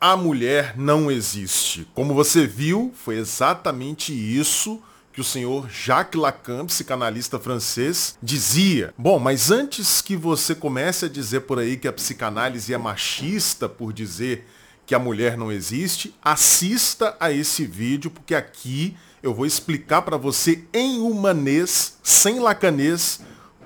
a 0.00 0.16
mulher 0.16 0.74
não 0.76 1.10
existe. 1.10 1.86
Como 1.94 2.14
você 2.14 2.46
viu, 2.46 2.92
foi 2.94 3.16
exatamente 3.16 4.12
isso 4.12 4.80
que 5.12 5.20
o 5.20 5.24
senhor 5.24 5.68
Jacques 5.68 6.20
Lacan, 6.20 6.66
psicanalista 6.66 7.38
francês, 7.40 8.16
dizia. 8.22 8.94
Bom, 8.96 9.18
mas 9.18 9.50
antes 9.50 10.00
que 10.00 10.16
você 10.16 10.54
comece 10.54 11.06
a 11.06 11.08
dizer 11.08 11.40
por 11.40 11.58
aí 11.58 11.76
que 11.76 11.88
a 11.88 11.92
psicanálise 11.92 12.72
é 12.72 12.78
machista 12.78 13.68
por 13.68 13.92
dizer 13.92 14.46
que 14.86 14.94
a 14.94 14.98
mulher 14.98 15.36
não 15.36 15.50
existe, 15.50 16.14
assista 16.22 17.16
a 17.18 17.32
esse 17.32 17.66
vídeo 17.66 18.10
porque 18.10 18.34
aqui 18.34 18.96
eu 19.20 19.34
vou 19.34 19.44
explicar 19.44 20.02
para 20.02 20.16
você 20.16 20.64
em 20.72 21.00
humanês, 21.00 21.98
sem 22.02 22.38
lacanês, 22.38 23.20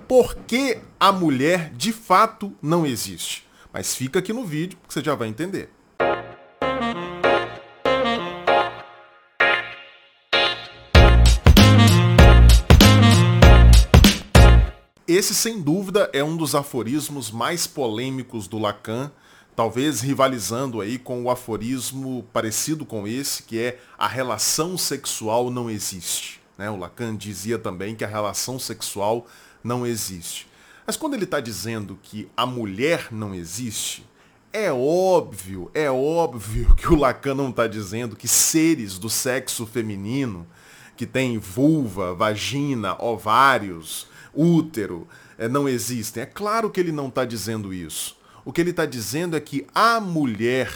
por 0.09 0.35
que 0.35 0.79
a 0.99 1.13
mulher 1.13 1.71
de 1.75 1.93
fato 1.93 2.53
não 2.63 2.87
existe. 2.87 3.47
Mas 3.71 3.95
fica 3.95 4.19
aqui 4.19 4.33
no 4.33 4.45
vídeo 4.45 4.79
que 4.89 4.95
você 4.95 5.05
já 5.05 5.15
vai 5.15 5.29
entender. 5.29 5.69
Esse, 15.15 15.35
sem 15.35 15.61
dúvida, 15.61 16.09
é 16.15 16.25
um 16.25 16.39
dos 16.39 16.55
aforismos 16.55 17.31
mais 17.31 17.67
polêmicos 17.67 18.49
do 18.49 18.59
Lacan, 18.59 19.13
talvez 19.55 20.01
rivalizando 20.01 20.81
aí 20.81 20.99
com 20.99 21.23
o 21.23 21.29
aforismo 21.29 22.25
parecido 22.33 22.87
com 22.87 23.07
esse, 23.07 23.43
que 23.43 23.59
é 23.59 23.79
a 23.99 24.09
relação 24.09 24.79
sexual 24.79 25.51
não 25.51 25.69
existe. 25.69 26.41
Né? 26.57 26.71
O 26.71 26.79
Lacan 26.79 27.15
dizia 27.15 27.59
também 27.59 27.95
que 27.95 28.05
a 28.05 28.09
relação 28.09 28.59
sexual 28.59 29.27
não 29.63 29.87
existe. 29.87 30.49
Mas 30.87 30.97
quando 30.97 31.13
ele 31.13 31.25
está 31.25 31.41
dizendo 31.41 31.99
que 32.03 32.27
a 32.35 32.47
mulher 32.47 33.09
não 33.11 33.35
existe, 33.35 34.07
é 34.51 34.73
óbvio, 34.73 35.71
é 35.75 35.91
óbvio 35.91 36.75
que 36.75 36.91
o 36.91 36.97
Lacan 36.97 37.35
não 37.35 37.51
está 37.51 37.67
dizendo 37.67 38.17
que 38.17 38.27
seres 38.27 38.99
do 38.99 39.11
sexo 39.11 39.67
feminino, 39.67 40.47
que 40.97 41.05
tem 41.05 41.37
vulva, 41.37 42.15
vagina, 42.15 42.97
ovários, 42.99 44.11
útero, 44.35 45.07
é, 45.39 45.49
não 45.49 45.69
existem. 45.69 46.23
É 46.23 46.27
claro 46.27 46.71
que 46.71 46.81
ele 46.81 46.93
não 46.93 47.09
está 47.09 47.25
dizendo 47.25 47.73
isso. 47.73 48.17
O 48.45 48.53
que 48.53 48.61
ele 48.61 48.71
está 48.71 48.87
dizendo 48.87 49.37
é 49.37 49.41
que 49.41 49.67
a 49.75 50.01
mulher, 50.01 50.73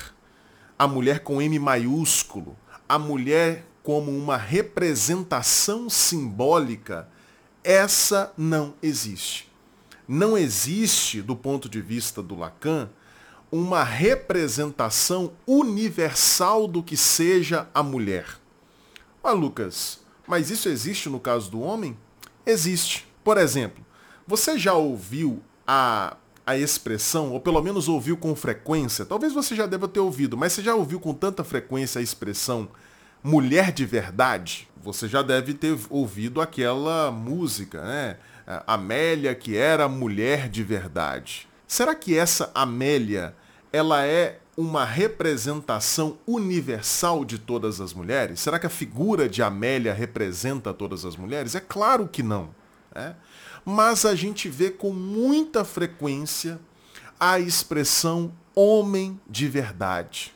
a 0.79 0.87
mulher 0.87 1.21
com 1.21 1.43
M 1.43 1.59
maiúsculo, 1.59 2.57
a 2.89 2.99
mulher 2.99 3.67
como 3.83 4.11
uma 4.11 4.37
representação 4.37 5.89
simbólica, 5.89 7.09
essa 7.63 8.33
não 8.37 8.75
existe. 8.83 9.51
Não 10.09 10.39
existe, 10.39 11.21
do 11.21 11.35
ponto 11.35 11.69
de 11.69 11.81
vista 11.81 12.23
do 12.23 12.37
Lacan, 12.37 12.89
uma 13.51 13.83
representação 13.83 15.33
universal 15.47 16.69
do 16.69 16.83
que 16.83 16.97
seja 16.97 17.69
a 17.73 17.83
mulher. 17.83 18.39
Ah, 19.23 19.33
Lucas, 19.33 20.01
mas 20.27 20.51
isso 20.51 20.69
existe 20.69 21.09
no 21.09 21.19
caso 21.19 21.51
do 21.51 21.61
homem? 21.61 21.97
Existe. 22.45 23.06
Por 23.27 23.39
exemplo, 23.39 23.85
você 24.25 24.57
já 24.57 24.75
ouviu 24.75 25.43
a, 25.67 26.17
a 26.47 26.57
expressão, 26.57 27.33
ou 27.33 27.41
pelo 27.41 27.61
menos 27.61 27.89
ouviu 27.89 28.17
com 28.17 28.37
frequência, 28.37 29.05
talvez 29.05 29.33
você 29.33 29.57
já 29.57 29.67
deva 29.67 29.89
ter 29.89 29.99
ouvido, 29.99 30.37
mas 30.37 30.53
você 30.53 30.63
já 30.63 30.77
ouviu 30.77 31.01
com 31.01 31.13
tanta 31.13 31.43
frequência 31.43 31.99
a 31.99 32.03
expressão 32.03 32.69
mulher 33.25 33.73
de 33.73 33.85
verdade? 33.85 34.69
Você 34.81 35.09
já 35.09 35.23
deve 35.23 35.55
ter 35.55 35.77
ouvido 35.91 36.41
aquela 36.41 37.11
música, 37.11 37.85
né? 37.85 38.17
Amélia 38.65 39.35
que 39.35 39.57
era 39.57 39.89
mulher 39.89 40.49
de 40.49 40.63
verdade. 40.63 41.49
Será 41.67 41.97
que 41.97 42.17
essa 42.17 42.53
Amélia, 42.55 43.35
ela 43.73 44.07
é 44.07 44.39
uma 44.57 44.85
representação 44.85 46.17
universal 46.29 47.25
de 47.25 47.41
todas 47.41 47.81
as 47.81 47.93
mulheres? 47.93 48.39
Será 48.39 48.57
que 48.57 48.67
a 48.67 48.71
figura 48.71 49.29
de 49.29 49.43
Amélia 49.43 49.93
representa 49.93 50.73
todas 50.73 51.05
as 51.05 51.17
mulheres? 51.17 51.57
É 51.57 51.61
claro 51.61 52.07
que 52.07 52.23
não. 52.23 52.55
Né? 52.97 53.15
Mas 53.63 54.07
a 54.07 54.15
gente 54.15 54.49
vê 54.49 54.71
com 54.71 54.91
muita 54.91 55.65
frequência 55.65 56.59
a 57.21 57.39
expressão 57.39 58.33
homem 58.55 59.21
de 59.29 59.47
verdade. 59.49 60.33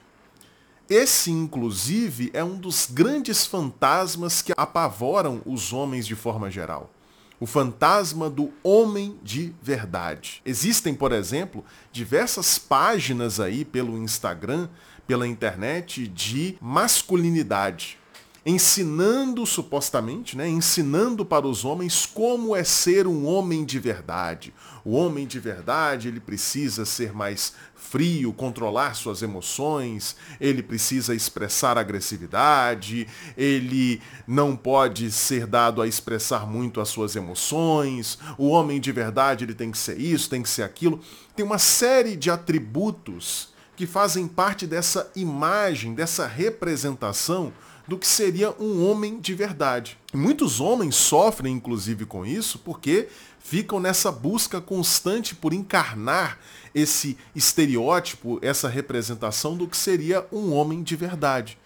Esse, 0.89 1.31
inclusive, 1.31 2.31
é 2.35 2.45
um 2.45 2.59
dos 2.59 2.87
grandes 2.91 3.47
fantasmas 3.47 4.43
que 4.43 4.53
apavoram 4.57 5.41
os 5.47 5.73
homens 5.73 6.07
de 6.07 6.15
forma 6.15 6.51
geral. 6.51 6.91
O 7.39 7.47
fantasma 7.47 8.29
do 8.29 8.53
homem 8.63 9.19
de 9.23 9.55
verdade. 9.63 10.43
Existem, 10.45 10.93
por 10.93 11.13
exemplo, 11.13 11.65
diversas 11.91 12.59
páginas 12.59 13.41
aí 13.41 13.65
pelo 13.65 13.97
Instagram, 13.97 14.69
pela 15.07 15.27
internet, 15.27 16.07
de 16.07 16.59
masculinidade 16.61 18.00
ensinando 18.45 19.45
supostamente, 19.45 20.37
né, 20.37 20.49
ensinando 20.49 21.25
para 21.25 21.47
os 21.47 21.65
homens 21.65 22.07
como 22.07 22.57
é 22.57 22.65
ser 22.65 23.07
um 23.07 23.27
homem 23.27 23.65
de 23.65 23.79
verdade. 23.79 24.55
O 24.83 24.93
homem 24.93 25.27
de 25.27 25.39
verdade, 25.39 26.09
ele 26.09 26.21
precisa 26.21 26.87
ser 26.87 27.13
mais 27.13 27.53
frio, 27.75 28.33
controlar 28.33 28.95
suas 28.95 29.21
emoções, 29.21 30.17
ele 30.41 30.63
precisa 30.63 31.15
expressar 31.15 31.77
agressividade, 31.77 33.07
ele 33.37 34.01
não 34.27 34.57
pode 34.57 35.11
ser 35.11 35.47
dado 35.47 35.83
a 35.83 35.87
expressar 35.87 36.47
muito 36.47 36.81
as 36.81 36.89
suas 36.89 37.17
emoções. 37.17 38.19
O 38.39 38.49
homem 38.49 38.81
de 38.81 38.93
verdade, 38.93 39.45
ele 39.45 39.55
tem 39.55 39.71
que 39.71 39.79
ser 39.79 40.01
isso, 40.01 40.31
tem 40.31 40.43
que 40.43 40.49
ser 40.49 40.63
aquilo. 40.63 41.01
Tem 41.37 41.45
uma 41.45 41.59
série 41.59 42.17
de 42.17 42.31
atributos 42.31 43.51
que 43.77 43.87
fazem 43.87 44.29
parte 44.29 44.67
dessa 44.67 45.11
imagem, 45.17 45.95
dessa 45.95 46.27
representação 46.27 47.53
do 47.91 47.99
que 47.99 48.07
seria 48.07 48.55
um 48.57 48.89
homem 48.89 49.19
de 49.19 49.35
verdade. 49.35 49.99
Muitos 50.15 50.61
homens 50.61 50.95
sofrem, 50.95 51.57
inclusive, 51.57 52.07
com 52.07 52.25
isso, 52.25 52.61
porque 52.61 53.09
ficam 53.41 53.81
nessa 53.81 54.13
busca 54.13 54.61
constante 54.61 55.35
por 55.35 55.53
encarnar 55.53 56.39
esse 56.73 57.19
estereótipo, 57.35 58.39
essa 58.43 58.69
representação 58.69 59.57
do 59.57 59.67
que 59.67 59.77
seria 59.77 60.25
um 60.31 60.53
homem 60.53 60.85
de 60.85 60.95
verdade. 60.95 61.59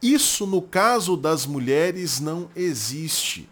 Isso, 0.00 0.46
no 0.46 0.62
caso 0.62 1.16
das 1.16 1.46
mulheres, 1.46 2.20
não 2.20 2.48
existe. 2.54 3.48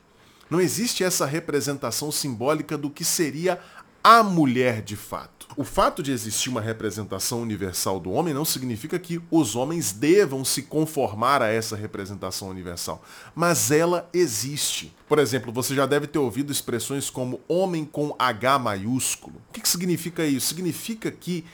Não 0.48 0.60
existe 0.60 1.02
essa 1.02 1.26
representação 1.26 2.12
simbólica 2.12 2.78
do 2.78 2.90
que 2.90 3.04
seria 3.04 3.60
a 4.04 4.22
mulher 4.22 4.82
de 4.82 4.94
fato. 4.94 5.39
O 5.56 5.64
fato 5.64 6.02
de 6.02 6.12
existir 6.12 6.48
uma 6.48 6.60
representação 6.60 7.42
universal 7.42 7.98
do 7.98 8.12
homem 8.12 8.32
não 8.32 8.44
significa 8.44 8.98
que 8.98 9.20
os 9.30 9.56
homens 9.56 9.90
devam 9.90 10.44
se 10.44 10.62
conformar 10.62 11.42
a 11.42 11.48
essa 11.48 11.74
representação 11.74 12.48
universal, 12.48 13.02
mas 13.34 13.70
ela 13.70 14.08
existe. 14.12 14.94
Por 15.08 15.18
exemplo, 15.18 15.52
você 15.52 15.74
já 15.74 15.86
deve 15.86 16.06
ter 16.06 16.18
ouvido 16.18 16.52
expressões 16.52 17.10
como 17.10 17.40
homem 17.48 17.84
com 17.84 18.14
H 18.16 18.58
maiúsculo. 18.60 19.36
O 19.48 19.52
que, 19.52 19.60
que 19.60 19.68
significa 19.68 20.24
isso? 20.24 20.46
Significa 20.46 21.10
que 21.10 21.44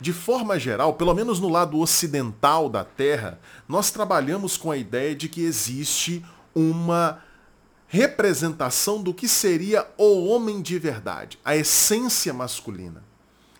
de 0.00 0.12
forma 0.12 0.58
geral, 0.58 0.94
pelo 0.94 1.14
menos 1.14 1.38
no 1.38 1.48
lado 1.48 1.78
ocidental 1.78 2.68
da 2.68 2.84
Terra, 2.84 3.38
nós 3.68 3.90
trabalhamos 3.90 4.56
com 4.56 4.70
a 4.70 4.76
ideia 4.76 5.14
de 5.14 5.28
que 5.28 5.42
existe 5.42 6.24
uma 6.54 7.22
representação 7.86 9.00
do 9.00 9.14
que 9.14 9.28
seria 9.28 9.86
o 9.96 10.26
homem 10.26 10.60
de 10.60 10.78
verdade, 10.78 11.38
a 11.44 11.54
essência 11.54 12.32
masculina. 12.32 13.11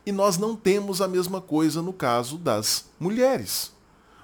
E 0.04 0.12
nós 0.12 0.36
não 0.36 0.56
temos 0.56 1.00
a 1.00 1.08
mesma 1.08 1.40
coisa 1.40 1.80
no 1.80 1.92
caso 1.92 2.36
das 2.36 2.86
mulheres. 2.98 3.72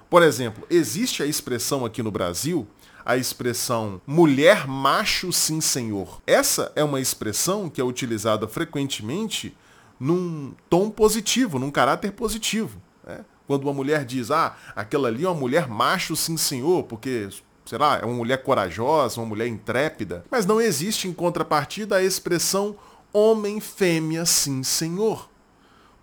Por 0.09 0.23
exemplo, 0.23 0.65
existe 0.69 1.23
a 1.23 1.25
expressão 1.25 1.85
aqui 1.85 2.01
no 2.01 2.11
Brasil, 2.11 2.67
a 3.05 3.15
expressão 3.15 4.01
mulher 4.05 4.67
macho 4.67 5.31
sim 5.31 5.61
senhor. 5.61 6.21
Essa 6.27 6.71
é 6.75 6.83
uma 6.83 6.99
expressão 6.99 7.69
que 7.69 7.79
é 7.79 7.83
utilizada 7.83 8.47
frequentemente 8.47 9.55
num 9.99 10.53
tom 10.69 10.89
positivo, 10.89 11.59
num 11.59 11.71
caráter 11.71 12.11
positivo. 12.11 12.81
Né? 13.05 13.23
Quando 13.47 13.63
uma 13.63 13.73
mulher 13.73 14.03
diz, 14.03 14.31
ah, 14.31 14.55
aquela 14.75 15.07
ali 15.07 15.25
é 15.25 15.29
uma 15.29 15.39
mulher 15.39 15.67
macho 15.67 16.15
sim 16.15 16.37
senhor, 16.37 16.83
porque 16.83 17.29
será, 17.65 17.99
é 18.01 18.05
uma 18.05 18.15
mulher 18.15 18.43
corajosa, 18.43 19.19
uma 19.19 19.27
mulher 19.27 19.47
intrépida. 19.47 20.25
Mas 20.29 20.45
não 20.45 20.59
existe 20.59 21.07
em 21.07 21.13
contrapartida 21.13 21.97
a 21.97 22.03
expressão 22.03 22.75
homem 23.13 23.59
fêmea 23.59 24.25
sim 24.25 24.63
senhor. 24.63 25.28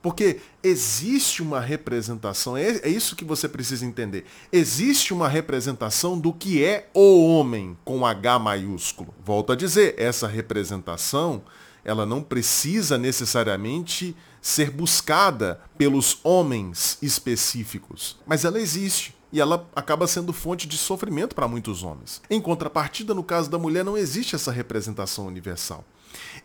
Porque 0.02 0.40
existe 0.62 1.42
uma 1.42 1.60
representação, 1.60 2.56
é, 2.56 2.78
é 2.78 2.88
isso 2.88 3.16
que 3.16 3.24
você 3.24 3.48
precisa 3.48 3.84
entender. 3.84 4.24
Existe 4.52 5.12
uma 5.12 5.28
representação 5.28 6.18
do 6.18 6.32
que 6.32 6.64
é 6.64 6.88
o 6.94 7.26
homem 7.26 7.76
com 7.84 8.06
H 8.06 8.38
maiúsculo. 8.38 9.14
Volto 9.24 9.52
a 9.52 9.56
dizer, 9.56 9.94
essa 9.98 10.26
representação, 10.28 11.42
ela 11.84 12.06
não 12.06 12.22
precisa 12.22 12.96
necessariamente 12.96 14.16
ser 14.40 14.70
buscada 14.70 15.60
pelos 15.76 16.20
homens 16.22 16.98
específicos, 17.02 18.16
mas 18.24 18.44
ela 18.44 18.60
existe 18.60 19.16
e 19.32 19.40
ela 19.40 19.68
acaba 19.74 20.06
sendo 20.06 20.32
fonte 20.32 20.66
de 20.66 20.78
sofrimento 20.78 21.34
para 21.34 21.48
muitos 21.48 21.82
homens. 21.82 22.22
Em 22.30 22.40
contrapartida, 22.40 23.12
no 23.12 23.24
caso 23.24 23.50
da 23.50 23.58
mulher, 23.58 23.84
não 23.84 23.98
existe 23.98 24.34
essa 24.34 24.52
representação 24.52 25.26
universal. 25.26 25.84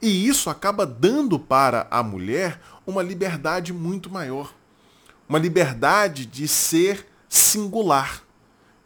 E 0.02 0.28
isso 0.28 0.50
acaba 0.50 0.86
dando 0.86 1.38
para 1.38 1.88
a 1.92 2.02
mulher 2.02 2.60
uma 2.86 3.04
liberdade 3.04 3.72
muito 3.72 4.10
maior. 4.10 4.54
Uma 5.28 5.40
liberdade 5.40 6.26
de 6.26 6.48
ser 6.48 7.08
singular, 7.30 8.24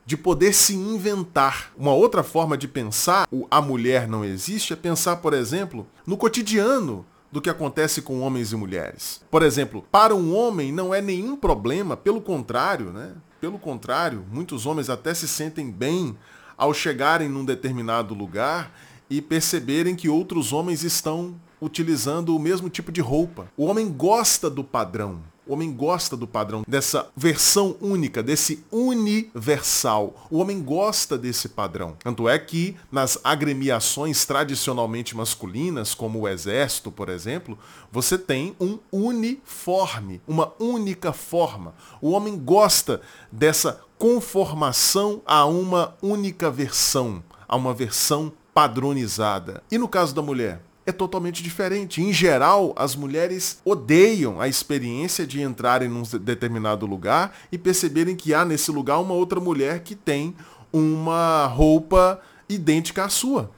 de 0.05 0.15
poder 0.15 0.53
se 0.53 0.75
inventar. 0.75 1.71
Uma 1.75 1.93
outra 1.93 2.23
forma 2.23 2.57
de 2.57 2.67
pensar 2.67 3.27
o 3.31 3.47
a 3.49 3.61
mulher 3.61 4.07
não 4.07 4.23
existe 4.23 4.73
é 4.73 4.75
pensar, 4.75 5.17
por 5.17 5.33
exemplo, 5.33 5.87
no 6.05 6.17
cotidiano 6.17 7.05
do 7.31 7.41
que 7.41 7.49
acontece 7.49 8.01
com 8.01 8.21
homens 8.21 8.51
e 8.51 8.55
mulheres. 8.55 9.21
Por 9.29 9.43
exemplo, 9.43 9.85
para 9.91 10.15
um 10.15 10.33
homem 10.35 10.71
não 10.71 10.93
é 10.93 11.01
nenhum 11.01 11.35
problema, 11.35 11.97
pelo 11.97 12.21
contrário, 12.21 12.91
né? 12.91 13.13
Pelo 13.41 13.59
contrário, 13.59 14.23
muitos 14.31 14.65
homens 14.65 14.89
até 14.89 15.13
se 15.13 15.27
sentem 15.27 15.69
bem 15.69 16.17
ao 16.57 16.73
chegarem 16.73 17.27
num 17.27 17.43
determinado 17.43 18.13
lugar 18.13 18.71
e 19.09 19.21
perceberem 19.21 19.95
que 19.95 20.09
outros 20.09 20.53
homens 20.53 20.83
estão 20.83 21.35
utilizando 21.61 22.35
o 22.35 22.39
mesmo 22.39 22.69
tipo 22.69 22.91
de 22.91 23.01
roupa. 23.01 23.47
O 23.57 23.65
homem 23.65 23.91
gosta 23.91 24.49
do 24.49 24.63
padrão. 24.63 25.21
O 25.47 25.53
homem 25.53 25.71
gosta 25.71 26.17
do 26.17 26.25
padrão, 26.25 26.63
dessa 26.67 27.07
versão 27.15 27.75
única, 27.79 28.23
desse 28.23 28.65
universal. 28.71 30.27
O 30.31 30.39
homem 30.39 30.59
gosta 30.59 31.19
desse 31.19 31.49
padrão. 31.49 31.95
Tanto 32.03 32.27
é 32.27 32.39
que 32.39 32.75
nas 32.91 33.19
agremiações 33.23 34.25
tradicionalmente 34.25 35.15
masculinas, 35.15 35.93
como 35.93 36.21
o 36.21 36.27
exército, 36.27 36.91
por 36.91 37.09
exemplo, 37.09 37.59
você 37.91 38.17
tem 38.17 38.55
um 38.59 38.79
uniforme, 38.91 40.19
uma 40.27 40.51
única 40.59 41.13
forma. 41.13 41.75
O 42.01 42.11
homem 42.11 42.39
gosta 42.39 43.01
dessa 43.31 43.81
conformação 43.99 45.21
a 45.27 45.45
uma 45.45 45.95
única 46.01 46.49
versão, 46.49 47.23
a 47.47 47.55
uma 47.55 47.71
versão 47.71 48.33
padronizada. 48.55 49.61
E 49.69 49.77
no 49.77 49.87
caso 49.87 50.15
da 50.15 50.21
mulher? 50.21 50.61
é 50.87 50.91
totalmente 50.91 51.41
diferente. 51.41 51.99
Em 51.99 52.13
geral, 52.13 52.71
as 52.75 52.95
mulheres 52.95 53.59
odeiam 53.65 54.39
a 54.39 54.47
experiência 54.47 55.25
de 55.25 55.41
entrarem 55.41 55.89
num 55.89 56.03
determinado 56.03 56.85
lugar 56.85 57.35
e 57.51 57.57
perceberem 57.57 58.15
que 58.15 58.35
há 58.35 58.45
nesse 58.45 58.69
lugar 58.71 58.99
uma 58.99 59.15
outra 59.15 59.39
mulher 59.39 59.79
que 59.79 59.95
tem 59.95 60.35
uma 60.71 61.47
roupa 61.47 62.21
idêntica 62.47 63.05
à 63.05 63.09
sua. 63.09 63.49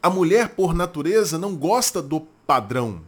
A 0.00 0.08
mulher, 0.08 0.50
por 0.50 0.72
natureza, 0.72 1.36
não 1.36 1.56
gosta 1.56 2.00
do 2.00 2.20
padrão 2.46 3.00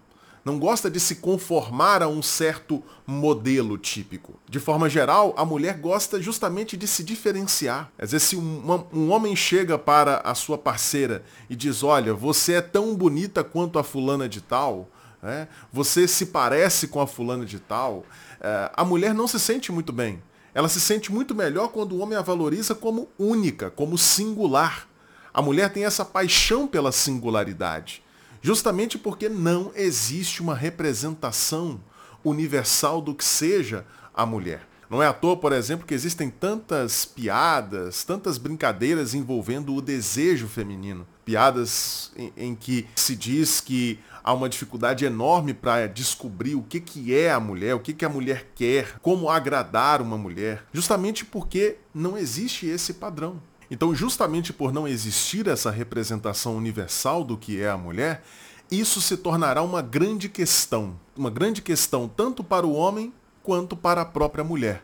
não 0.44 0.58
gosta 0.58 0.90
de 0.90 0.98
se 0.98 1.16
conformar 1.16 2.02
a 2.02 2.08
um 2.08 2.22
certo 2.22 2.82
modelo 3.06 3.76
típico. 3.76 4.38
De 4.48 4.58
forma 4.58 4.88
geral, 4.88 5.34
a 5.37 5.44
mulher 5.44 5.78
gosta 5.78 6.20
justamente 6.20 6.76
de 6.76 6.87
se 6.87 7.04
diferenciar. 7.04 7.90
Às 7.98 8.12
vezes, 8.12 8.28
se 8.28 8.37
um, 8.37 8.84
um, 8.92 9.10
homem 9.10 9.37
chega 9.37 9.78
para 9.78 10.19
a 10.19 10.34
sua 10.34 10.56
parceira 10.56 11.22
e 11.48 11.56
diz: 11.56 11.82
Olha, 11.82 12.14
você 12.14 12.54
é 12.54 12.60
tão 12.60 12.94
bonita 12.94 13.44
quanto 13.44 13.78
a 13.78 13.84
fulana 13.84 14.28
de 14.28 14.40
tal, 14.40 14.88
né? 15.22 15.48
você 15.72 16.08
se 16.08 16.26
parece 16.26 16.88
com 16.88 17.00
a 17.00 17.06
fulana 17.06 17.44
de 17.44 17.58
tal, 17.58 18.04
é, 18.40 18.70
a 18.75 18.84
mulher 18.84 19.12
não 19.14 19.28
se 19.28 19.38
sente 19.38 19.70
muito 19.70 19.92
bem. 19.92 20.22
Ela 20.52 20.69
se 20.69 20.81
sente 20.81 21.12
muito 21.12 21.34
melhor 21.34 21.69
quando 21.69 21.92
o 21.92 22.00
homem 22.00 22.19
a 22.19 22.22
valoriza 22.22 22.75
como 22.75 23.08
única, 23.19 23.70
como 23.70 23.96
singular. 23.96 24.88
A 25.32 25.40
mulher 25.40 25.72
tem 25.72 25.84
essa 25.84 26.04
paixão 26.04 26.66
pela 26.66 26.90
singularidade 26.90 28.02
justamente 28.42 28.98
porque 28.98 29.28
não 29.28 29.72
existe 29.75 30.40
uma 30.42 30.54
representação 30.54 31.81
universal 32.25 33.00
do 33.00 33.14
que 33.14 33.25
seja 33.25 33.87
a 34.14 34.25
mulher. 34.26 34.66
Não 34.90 35.00
é 35.00 35.06
à 35.06 35.12
toa, 35.12 35.37
por 35.37 35.52
exemplo, 35.52 35.87
que 35.87 35.94
existem 35.94 36.28
tantas 36.28 37.04
piadas, 37.04 38.02
tantas 38.02 38.38
brincadeiras 38.38 39.14
envolvendo 39.14 39.72
o 39.72 39.81
desejo 39.81 40.48
feminino. 40.48 41.06
Piadas 41.25 42.10
em, 42.16 42.32
em 42.37 42.54
que 42.56 42.88
se 42.96 43.14
diz 43.14 43.60
que 43.60 44.00
há 44.25 44.32
uma 44.32 44.48
dificuldade 44.48 45.04
enorme 45.04 45.54
para 45.54 45.87
descobrir 45.87 46.56
o 46.56 46.62
que, 46.62 46.81
que 46.81 47.14
é 47.14 47.31
a 47.31 47.38
mulher, 47.38 47.75
o 47.75 47.81
que, 47.81 47.92
que 47.92 48.04
a 48.04 48.08
mulher 48.08 48.50
quer, 48.54 48.98
como 49.00 49.31
agradar 49.31 50.02
uma 50.02 50.19
mulher, 50.19 50.64
justamente 50.72 51.25
porque 51.25 51.76
não 51.94 52.19
existe 52.19 52.66
esse 52.66 52.94
padrão. 52.94 53.40
Então, 53.70 53.94
justamente 53.94 54.52
por 54.52 54.72
não 54.72 54.88
existir 54.88 55.46
essa 55.46 55.70
representação 55.70 56.56
universal 56.56 57.22
do 57.22 57.37
que 57.37 57.61
é 57.61 57.70
a 57.70 57.78
mulher, 57.78 58.22
isso 58.70 59.00
se 59.00 59.17
tornará 59.17 59.62
uma 59.62 59.81
grande 59.81 60.28
questão. 60.28 60.99
Uma 61.17 61.31
grande 61.31 61.62
questão 61.62 62.08
tanto 62.08 62.43
para 62.43 62.67
o 62.67 62.72
homem 62.72 63.12
quanto 63.43 63.76
para 63.76 64.02
a 64.02 64.05
própria 64.05 64.43
mulher. 64.43 64.82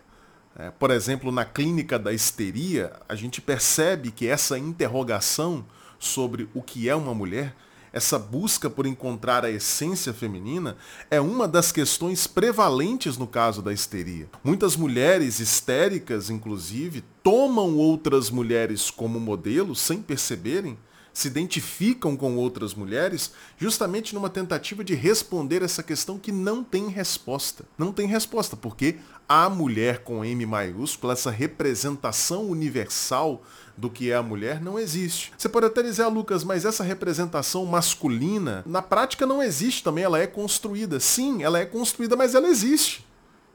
É, 0.58 0.70
por 0.70 0.90
exemplo, 0.90 1.30
na 1.30 1.44
clínica 1.44 1.98
da 1.98 2.12
histeria, 2.12 2.92
a 3.08 3.14
gente 3.14 3.40
percebe 3.40 4.10
que 4.10 4.26
essa 4.26 4.58
interrogação 4.58 5.64
sobre 5.98 6.48
o 6.54 6.62
que 6.62 6.88
é 6.88 6.94
uma 6.94 7.14
mulher 7.14 7.54
essa 7.96 8.18
busca 8.18 8.68
por 8.68 8.86
encontrar 8.86 9.42
a 9.42 9.50
essência 9.50 10.12
feminina 10.12 10.76
é 11.10 11.18
uma 11.18 11.48
das 11.48 11.72
questões 11.72 12.26
prevalentes 12.26 13.16
no 13.16 13.26
caso 13.26 13.62
da 13.62 13.72
histeria. 13.72 14.28
Muitas 14.44 14.76
mulheres 14.76 15.40
histéricas, 15.40 16.28
inclusive, 16.28 17.02
tomam 17.22 17.74
outras 17.74 18.28
mulheres 18.28 18.90
como 18.90 19.18
modelo 19.18 19.74
sem 19.74 20.02
perceberem 20.02 20.76
se 21.16 21.28
identificam 21.28 22.14
com 22.14 22.36
outras 22.36 22.74
mulheres 22.74 23.32
justamente 23.56 24.14
numa 24.14 24.28
tentativa 24.28 24.84
de 24.84 24.94
responder 24.94 25.62
essa 25.62 25.82
questão 25.82 26.18
que 26.18 26.30
não 26.30 26.62
tem 26.62 26.88
resposta. 26.88 27.64
Não 27.78 27.90
tem 27.90 28.06
resposta, 28.06 28.54
porque 28.54 28.96
a 29.26 29.48
mulher 29.48 30.00
com 30.00 30.22
M 30.22 30.44
maiúscula, 30.44 31.14
essa 31.14 31.30
representação 31.30 32.44
universal 32.44 33.42
do 33.78 33.88
que 33.88 34.10
é 34.10 34.14
a 34.14 34.22
mulher, 34.22 34.60
não 34.60 34.78
existe. 34.78 35.32
Você 35.38 35.48
pode 35.48 35.64
até 35.64 35.82
dizer, 35.82 36.02
ah, 36.02 36.08
Lucas, 36.08 36.44
mas 36.44 36.66
essa 36.66 36.84
representação 36.84 37.64
masculina, 37.64 38.62
na 38.66 38.82
prática 38.82 39.24
não 39.24 39.42
existe 39.42 39.82
também, 39.82 40.04
ela 40.04 40.18
é 40.18 40.26
construída. 40.26 41.00
Sim, 41.00 41.42
ela 41.42 41.58
é 41.58 41.64
construída, 41.64 42.14
mas 42.14 42.34
ela 42.34 42.46
existe. 42.46 43.06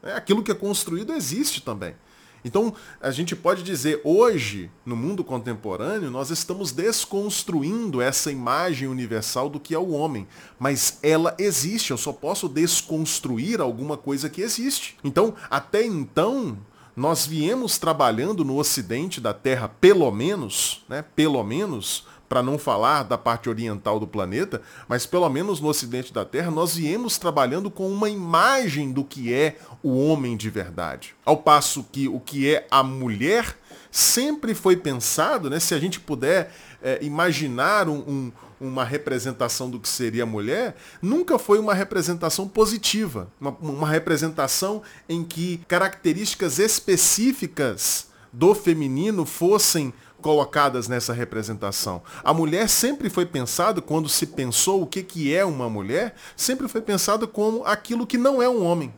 É, 0.02 0.14
aquilo 0.14 0.42
que 0.42 0.50
é 0.50 0.54
construído 0.54 1.12
existe 1.12 1.62
também. 1.62 1.94
Então, 2.44 2.74
a 3.00 3.10
gente 3.10 3.36
pode 3.36 3.62
dizer, 3.62 4.00
hoje, 4.02 4.70
no 4.84 4.96
mundo 4.96 5.22
contemporâneo, 5.22 6.10
nós 6.10 6.30
estamos 6.30 6.72
desconstruindo 6.72 8.00
essa 8.00 8.32
imagem 8.32 8.88
universal 8.88 9.48
do 9.48 9.60
que 9.60 9.74
é 9.74 9.78
o 9.78 9.90
homem. 9.90 10.26
Mas 10.58 10.98
ela 11.02 11.34
existe, 11.38 11.92
eu 11.92 11.98
só 11.98 12.12
posso 12.12 12.48
desconstruir 12.48 13.60
alguma 13.60 13.96
coisa 13.96 14.28
que 14.28 14.42
existe. 14.42 14.96
Então, 15.04 15.34
até 15.48 15.84
então, 15.84 16.58
nós 16.96 17.26
viemos 17.26 17.78
trabalhando 17.78 18.44
no 18.44 18.58
ocidente 18.58 19.20
da 19.20 19.32
Terra, 19.32 19.68
pelo 19.68 20.10
menos, 20.10 20.84
né, 20.88 21.04
pelo 21.14 21.42
menos, 21.42 22.06
para 22.32 22.42
não 22.42 22.56
falar 22.56 23.02
da 23.02 23.18
parte 23.18 23.50
oriental 23.50 24.00
do 24.00 24.06
planeta, 24.06 24.62
mas 24.88 25.04
pelo 25.04 25.28
menos 25.28 25.60
no 25.60 25.68
ocidente 25.68 26.14
da 26.14 26.24
Terra, 26.24 26.50
nós 26.50 26.74
viemos 26.74 27.18
trabalhando 27.18 27.70
com 27.70 27.86
uma 27.90 28.08
imagem 28.08 28.90
do 28.90 29.04
que 29.04 29.34
é 29.34 29.58
o 29.82 29.98
homem 30.02 30.34
de 30.34 30.48
verdade. 30.48 31.14
Ao 31.26 31.36
passo 31.36 31.84
que 31.92 32.08
o 32.08 32.18
que 32.18 32.50
é 32.50 32.66
a 32.70 32.82
mulher 32.82 33.54
sempre 33.90 34.54
foi 34.54 34.78
pensado, 34.78 35.50
né, 35.50 35.60
se 35.60 35.74
a 35.74 35.78
gente 35.78 36.00
puder 36.00 36.54
é, 36.82 37.00
imaginar 37.02 37.86
um, 37.86 37.98
um 37.98 38.32
uma 38.58 38.84
representação 38.84 39.68
do 39.68 39.80
que 39.80 39.88
seria 39.88 40.22
a 40.22 40.26
mulher, 40.26 40.76
nunca 41.02 41.36
foi 41.36 41.58
uma 41.58 41.74
representação 41.74 42.46
positiva, 42.48 43.28
uma, 43.40 43.50
uma, 43.60 43.88
representação 43.88 44.82
em 45.08 45.24
que 45.24 45.60
características 45.66 46.60
específicas 46.60 48.06
do 48.32 48.54
feminino 48.54 49.26
fossem 49.26 49.92
colocadas 50.22 50.88
nessa 50.88 51.12
representação. 51.12 52.02
A 52.24 52.32
mulher 52.32 52.68
sempre 52.68 53.10
foi 53.10 53.26
pensada, 53.26 53.82
quando 53.82 54.08
se 54.08 54.26
pensou 54.26 54.82
o 54.82 54.86
que, 54.86 55.02
que 55.02 55.34
é 55.34 55.44
uma 55.44 55.68
mulher, 55.68 56.14
sempre 56.34 56.68
foi 56.68 56.80
pensada 56.80 57.26
como 57.26 57.64
aquilo 57.64 58.06
que 58.06 58.16
não 58.16 58.40
é 58.40 58.48
um 58.48 58.64
homem. 58.64 58.94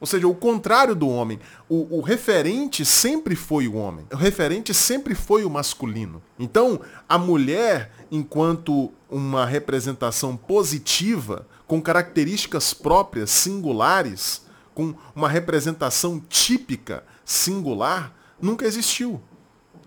Ou 0.00 0.06
seja, 0.06 0.28
o 0.28 0.34
contrário 0.34 0.94
do 0.94 1.08
homem. 1.08 1.40
O, 1.66 1.98
o, 1.98 2.00
referente 2.02 2.84
sempre 2.84 3.34
foi 3.34 3.66
o 3.66 3.74
homem. 3.74 4.04
O 4.12 4.16
referente 4.16 4.74
sempre 4.74 5.14
foi 5.14 5.46
o 5.46 5.50
masculino. 5.50 6.22
Então, 6.38 6.78
a 7.08 7.16
mulher, 7.16 7.90
enquanto 8.10 8.92
uma 9.08 9.46
representação 9.46 10.36
positiva, 10.36 11.46
com 11.66 11.80
características 11.80 12.74
próprias, 12.74 13.30
singulares, 13.30 14.42
com 14.74 14.94
uma 15.16 15.28
representação 15.28 16.20
típica, 16.28 17.02
singular, 17.24 18.14
nunca 18.38 18.66
existiu. 18.66 19.22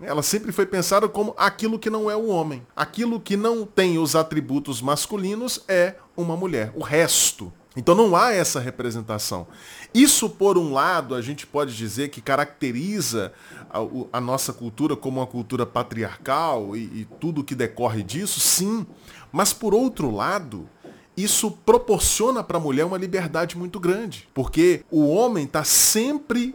Ela 0.00 0.22
sempre 0.22 0.52
foi 0.52 0.66
pensada 0.66 1.08
como 1.08 1.34
aquilo 1.36 1.78
que 1.78 1.90
não 1.90 2.10
é 2.10 2.16
o 2.16 2.28
homem. 2.28 2.66
Aquilo 2.76 3.20
que 3.20 3.36
não 3.36 3.64
tem 3.64 3.98
os 3.98 4.14
atributos 4.14 4.80
masculinos 4.80 5.62
é 5.66 5.94
uma 6.16 6.36
mulher. 6.36 6.72
O 6.74 6.82
resto. 6.82 7.52
Então 7.76 7.94
não 7.94 8.16
há 8.16 8.32
essa 8.32 8.58
representação. 8.58 9.46
Isso, 9.94 10.28
por 10.28 10.58
um 10.58 10.72
lado, 10.72 11.14
a 11.14 11.22
gente 11.22 11.46
pode 11.46 11.76
dizer 11.76 12.08
que 12.08 12.20
caracteriza 12.20 13.32
a, 13.70 13.78
a 14.18 14.20
nossa 14.20 14.52
cultura 14.52 14.96
como 14.96 15.20
uma 15.20 15.26
cultura 15.26 15.64
patriarcal 15.64 16.76
e, 16.76 16.80
e 16.80 17.08
tudo 17.20 17.44
que 17.44 17.54
decorre 17.54 18.02
disso, 18.02 18.40
sim. 18.40 18.86
Mas 19.30 19.52
por 19.52 19.74
outro 19.74 20.10
lado, 20.10 20.68
isso 21.16 21.50
proporciona 21.50 22.42
para 22.42 22.58
a 22.58 22.60
mulher 22.60 22.84
uma 22.84 22.98
liberdade 22.98 23.56
muito 23.56 23.78
grande. 23.78 24.28
Porque 24.34 24.84
o 24.90 25.08
homem 25.08 25.44
está 25.44 25.62
sempre 25.62 26.54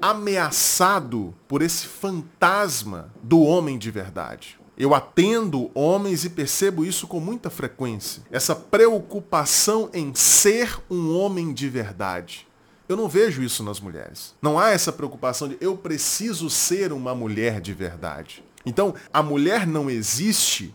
ameaçado 0.00 1.34
por 1.48 1.62
esse 1.62 1.86
fantasma 1.86 3.12
do 3.22 3.42
homem 3.42 3.78
de 3.78 3.90
verdade. 3.90 4.58
Eu 4.76 4.94
atendo 4.94 5.70
homens 5.72 6.24
e 6.24 6.30
percebo 6.30 6.84
isso 6.84 7.06
com 7.06 7.20
muita 7.20 7.48
frequência. 7.48 8.22
Essa 8.30 8.56
preocupação 8.56 9.88
em 9.92 10.14
ser 10.14 10.80
um 10.90 11.16
homem 11.16 11.52
de 11.52 11.68
verdade. 11.68 12.46
Eu 12.88 12.96
não 12.96 13.08
vejo 13.08 13.42
isso 13.42 13.62
nas 13.62 13.80
mulheres. 13.80 14.34
Não 14.42 14.58
há 14.58 14.70
essa 14.70 14.92
preocupação 14.92 15.48
de 15.48 15.56
eu 15.60 15.76
preciso 15.76 16.50
ser 16.50 16.92
uma 16.92 17.14
mulher 17.14 17.60
de 17.60 17.72
verdade. 17.72 18.44
Então, 18.66 18.94
a 19.12 19.22
mulher 19.22 19.66
não 19.66 19.88
existe 19.88 20.74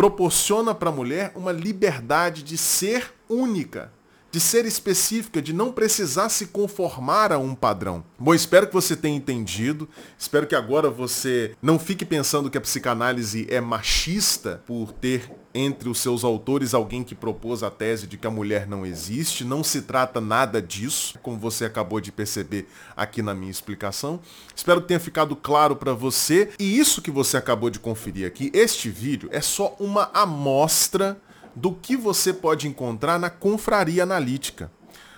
proporciona 0.00 0.74
para 0.74 0.88
a 0.88 0.92
mulher 0.92 1.30
uma 1.34 1.52
liberdade 1.52 2.42
de 2.42 2.56
ser 2.56 3.12
única, 3.28 3.92
de 4.30 4.38
ser 4.38 4.64
específica, 4.64 5.42
de 5.42 5.52
não 5.52 5.72
precisar 5.72 6.28
se 6.28 6.46
conformar 6.46 7.32
a 7.32 7.38
um 7.38 7.54
padrão. 7.54 8.04
Bom, 8.18 8.34
espero 8.34 8.66
que 8.66 8.74
você 8.74 8.94
tenha 8.94 9.16
entendido. 9.16 9.88
Espero 10.18 10.46
que 10.46 10.54
agora 10.54 10.88
você 10.88 11.54
não 11.60 11.78
fique 11.78 12.04
pensando 12.04 12.50
que 12.50 12.58
a 12.58 12.60
psicanálise 12.60 13.46
é 13.50 13.60
machista 13.60 14.62
por 14.66 14.92
ter 14.92 15.30
entre 15.52 15.88
os 15.88 15.98
seus 15.98 16.22
autores 16.22 16.74
alguém 16.74 17.02
que 17.02 17.14
propôs 17.14 17.64
a 17.64 17.70
tese 17.70 18.06
de 18.06 18.16
que 18.16 18.26
a 18.26 18.30
mulher 18.30 18.68
não 18.68 18.86
existe. 18.86 19.44
Não 19.44 19.64
se 19.64 19.82
trata 19.82 20.20
nada 20.20 20.62
disso, 20.62 21.18
como 21.22 21.36
você 21.36 21.64
acabou 21.64 22.00
de 22.00 22.12
perceber 22.12 22.68
aqui 22.96 23.22
na 23.22 23.34
minha 23.34 23.50
explicação. 23.50 24.20
Espero 24.54 24.80
que 24.80 24.88
tenha 24.88 25.00
ficado 25.00 25.34
claro 25.34 25.74
para 25.74 25.92
você. 25.92 26.50
E 26.58 26.78
isso 26.78 27.02
que 27.02 27.10
você 27.10 27.36
acabou 27.36 27.68
de 27.68 27.80
conferir 27.80 28.26
aqui, 28.26 28.50
este 28.54 28.88
vídeo, 28.88 29.28
é 29.32 29.40
só 29.40 29.74
uma 29.80 30.08
amostra 30.14 31.20
do 31.54 31.72
que 31.72 31.96
você 31.96 32.32
pode 32.32 32.66
encontrar 32.68 33.18
na 33.18 33.30
Confraria 33.30 34.02
Analítica. 34.02 34.70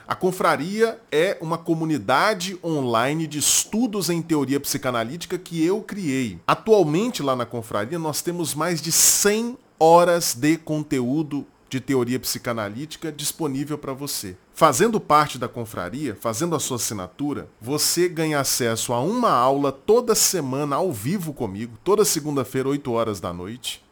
A 0.07 0.15
Confraria 0.15 1.01
é 1.11 1.39
uma 1.41 1.57
comunidade 1.57 2.59
online 2.63 3.27
de 3.27 3.39
estudos 3.39 4.11
em 4.11 4.21
teoria 4.21 4.61
psicanalítica 4.61 5.39
que 5.39 5.65
eu 5.65 5.81
criei. 5.81 6.39
Atualmente 6.47 7.23
lá 7.23 7.35
na 7.37 7.47
Confraria 7.47 7.99
nós 7.99 8.21
temos 8.21 8.55
mais 8.55 8.83
de 8.83 8.93
100 8.93 9.57
horas 9.79 10.35
de 10.35 10.57
conteúdo 10.59 11.47
de 11.73 11.81
teoria 11.81 12.21
psicanalítica 12.21 13.11
disponível 13.11 13.79
para 13.79 13.95
você. 13.95 14.37
Fazendo 14.53 15.01
parte 15.01 15.39
da 15.39 15.49
confraria, 15.49 16.15
fazendo 16.15 16.55
a 16.55 16.61
sua 16.61 16.77
assinatura, 16.77 17.49
você 17.59 18.11
ganha 18.11 18.39
acesso 18.39 18.93
a 18.93 19.01
uma 19.01 19.31
aula 19.31 19.73
toda 19.73 20.15
semana 20.15 20.77
ao 20.77 20.93
vivo 20.93 21.33
comigo, 21.33 21.79
toda 21.83 22.05
segunda-feira, 22.05 22.69
8 22.69 22.93
horas 22.93 23.21
da 23.21 23.33
noite. 23.33 23.83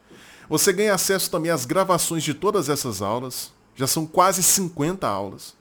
Você 0.51 0.73
ganha 0.73 0.93
acesso 0.93 1.31
também 1.31 1.53
às 1.53 1.65
gravações 1.65 2.25
de 2.25 2.35
todas 2.35 2.69
essas 2.69 3.01
aulas. 3.01 3.53
Já 3.77 3.87
são 3.87 4.05
quase 4.05 4.43
50 4.43 5.07
aulas. 5.07 5.55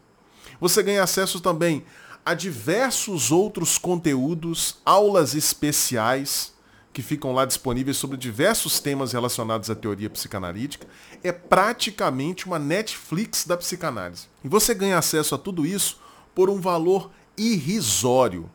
Você 0.59 0.81
ganha 0.81 1.03
acesso 1.03 1.39
também 1.39 1.85
a 2.25 2.33
diversos 2.33 3.31
outros 3.31 3.77
conteúdos, 3.77 4.77
aulas 4.83 5.35
especiais 5.35 6.53
que 6.91 7.03
ficam 7.03 7.33
lá 7.33 7.45
disponíveis 7.45 7.97
sobre 7.97 8.17
diversos 8.17 8.79
temas 8.79 9.13
relacionados 9.13 9.69
à 9.69 9.75
teoria 9.75 10.09
psicanalítica. 10.09 10.87
É 11.23 11.31
praticamente 11.31 12.47
uma 12.47 12.57
Netflix 12.57 13.45
da 13.45 13.55
psicanálise. 13.55 14.27
E 14.43 14.47
você 14.47 14.73
ganha 14.73 14.97
acesso 14.97 15.35
a 15.35 15.37
tudo 15.37 15.67
isso 15.67 16.01
por 16.33 16.49
um 16.49 16.59
valor 16.59 17.11
irrisório, 17.37 18.49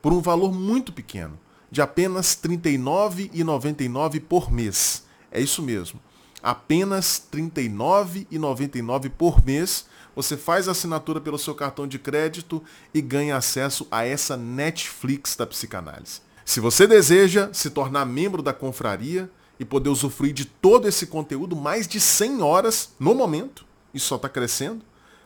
por 0.00 0.14
um 0.14 0.22
valor 0.22 0.50
muito 0.50 0.94
pequeno, 0.94 1.38
de 1.70 1.82
apenas 1.82 2.38
R$ 2.42 2.56
39,99 2.56 4.20
por 4.22 4.50
mês. 4.50 5.03
É 5.34 5.40
isso 5.40 5.60
mesmo. 5.60 6.00
Apenas 6.40 7.26
R$ 7.32 7.42
39,99 7.42 9.10
por 9.10 9.44
mês. 9.44 9.86
Você 10.14 10.36
faz 10.36 10.68
a 10.68 10.70
assinatura 10.70 11.20
pelo 11.20 11.38
seu 11.38 11.56
cartão 11.56 11.88
de 11.88 11.98
crédito 11.98 12.62
e 12.94 13.02
ganha 13.02 13.36
acesso 13.36 13.84
a 13.90 14.06
essa 14.06 14.36
Netflix 14.36 15.34
da 15.34 15.44
psicanálise. 15.44 16.20
Se 16.44 16.60
você 16.60 16.86
deseja 16.86 17.50
se 17.52 17.68
tornar 17.70 18.04
membro 18.04 18.42
da 18.42 18.52
confraria 18.52 19.28
e 19.58 19.64
poder 19.64 19.88
usufruir 19.88 20.32
de 20.32 20.44
todo 20.44 20.86
esse 20.86 21.06
conteúdo, 21.06 21.56
mais 21.56 21.88
de 21.88 21.98
100 21.98 22.42
horas 22.42 22.90
no 23.00 23.14
momento, 23.14 23.66
isso 23.92 24.06
só 24.06 24.16
está 24.16 24.28
crescendo, 24.28 24.84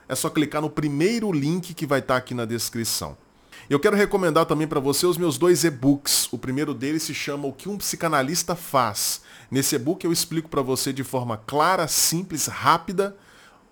é 0.09 0.15
só 0.15 0.31
clicar 0.31 0.63
no 0.63 0.71
primeiro 0.71 1.31
link 1.31 1.75
que 1.75 1.87
vai 1.87 1.99
estar 1.99 2.15
tá 2.15 2.19
aqui 2.19 2.33
na 2.33 2.47
descrição. 2.47 3.17
Eu 3.69 3.79
quero 3.79 3.97
recomendar 3.97 4.47
também 4.47 4.67
para 4.67 4.81
você 4.81 5.05
os 5.05 5.19
meus 5.19 5.37
dois 5.37 5.63
e-books. 5.63 6.33
O 6.33 6.39
primeiro 6.39 6.73
deles 6.73 7.03
se 7.03 7.13
chama 7.13 7.47
O 7.47 7.53
que 7.53 7.69
um 7.69 7.77
psicanalista 7.77 8.57
faz. 8.57 9.21
Nesse 9.51 9.77
e-book 9.77 10.05
eu 10.05 10.13
explico 10.13 10.49
para 10.49 10.63
você 10.63 10.91
de 10.91 11.05
forma 11.05 11.37
clara, 11.37 11.87
simples, 11.87 12.47
rápida, 12.47 13.15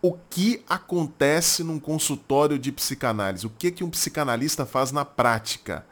o 0.02 0.12
que 0.28 0.62
acontece 0.68 1.64
num 1.64 1.80
consultório 1.80 2.58
de 2.58 2.70
psicanálise, 2.70 3.46
o 3.46 3.50
que, 3.50 3.70
que 3.70 3.84
um 3.84 3.90
psicanalista 3.90 4.66
faz 4.66 4.92
na 4.92 5.04
prática. 5.04 5.86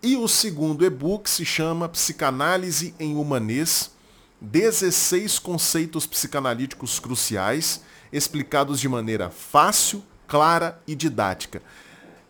E 0.00 0.16
o 0.16 0.28
segundo 0.28 0.84
e-book 0.84 1.28
se 1.28 1.44
chama 1.44 1.88
Psicanálise 1.88 2.94
em 3.00 3.16
Humanês, 3.16 3.90
16 4.40 5.40
conceitos 5.40 6.06
psicanalíticos 6.06 7.00
cruciais, 7.00 7.82
explicados 8.12 8.78
de 8.78 8.88
maneira 8.88 9.30
fácil, 9.30 10.04
clara 10.28 10.80
e 10.86 10.94
didática 10.94 11.60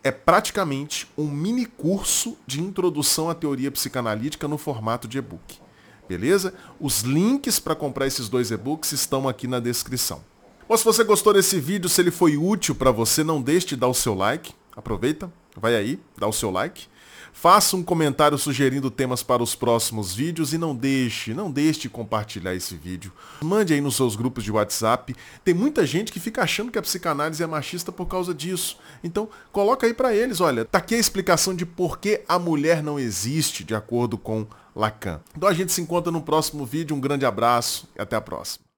é 0.03 0.11
praticamente 0.11 1.07
um 1.17 1.27
mini 1.27 1.65
curso 1.65 2.37
de 2.47 2.61
introdução 2.61 3.29
à 3.29 3.35
teoria 3.35 3.71
psicanalítica 3.71 4.47
no 4.47 4.57
formato 4.57 5.07
de 5.07 5.17
e-book. 5.17 5.59
Beleza? 6.07 6.53
Os 6.79 7.01
links 7.01 7.59
para 7.59 7.75
comprar 7.75 8.07
esses 8.07 8.29
dois 8.29 8.49
e-books 8.49 8.91
estão 8.91 9.27
aqui 9.27 9.47
na 9.47 9.59
descrição. 9.59 10.23
Ou 10.67 10.77
se 10.77 10.85
você 10.85 11.03
gostou 11.03 11.33
desse 11.33 11.59
vídeo, 11.59 11.89
se 11.89 12.01
ele 12.01 12.11
foi 12.11 12.37
útil 12.37 12.75
para 12.75 12.91
você, 12.91 13.23
não 13.23 13.41
deixe 13.41 13.67
de 13.67 13.75
dar 13.75 13.87
o 13.87 13.93
seu 13.93 14.15
like. 14.15 14.53
Aproveita, 14.75 15.31
vai 15.55 15.75
aí, 15.75 15.99
dá 16.17 16.27
o 16.27 16.33
seu 16.33 16.49
like. 16.49 16.87
Faça 17.33 17.75
um 17.75 17.83
comentário 17.83 18.37
sugerindo 18.37 18.91
temas 18.91 19.23
para 19.23 19.41
os 19.41 19.55
próximos 19.55 20.13
vídeos 20.13 20.53
e 20.53 20.57
não 20.57 20.75
deixe, 20.75 21.33
não 21.33 21.51
deixe 21.51 21.81
de 21.81 21.89
compartilhar 21.89 22.53
esse 22.53 22.75
vídeo. 22.75 23.11
Mande 23.41 23.73
aí 23.73 23.81
nos 23.81 23.95
seus 23.95 24.15
grupos 24.15 24.43
de 24.43 24.51
WhatsApp. 24.51 25.15
Tem 25.43 25.53
muita 25.53 25.85
gente 25.85 26.11
que 26.11 26.19
fica 26.19 26.43
achando 26.43 26.71
que 26.71 26.79
a 26.79 26.81
psicanálise 26.81 27.41
é 27.41 27.47
machista 27.47 27.91
por 27.91 28.07
causa 28.07 28.33
disso. 28.33 28.77
Então, 29.03 29.29
coloca 29.51 29.87
aí 29.87 29.93
para 29.93 30.13
eles, 30.13 30.41
olha, 30.41 30.65
tá 30.65 30.79
aqui 30.79 30.95
a 30.95 30.99
explicação 30.99 31.55
de 31.55 31.65
por 31.65 31.99
que 31.99 32.21
a 32.27 32.37
mulher 32.37 32.83
não 32.83 32.99
existe, 32.99 33.63
de 33.63 33.75
acordo 33.75 34.17
com 34.17 34.45
Lacan. 34.75 35.19
Então 35.35 35.49
a 35.49 35.53
gente 35.53 35.71
se 35.71 35.81
encontra 35.81 36.11
no 36.11 36.21
próximo 36.21 36.65
vídeo. 36.65 36.95
Um 36.95 37.01
grande 37.01 37.25
abraço 37.25 37.87
e 37.97 38.01
até 38.01 38.15
a 38.15 38.21
próxima. 38.21 38.68